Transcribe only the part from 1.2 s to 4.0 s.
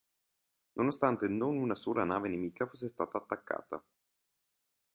non una sola nave nemica fosse stata attaccata.